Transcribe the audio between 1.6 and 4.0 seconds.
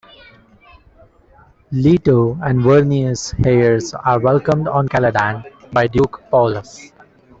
Leto and the Vernius heirs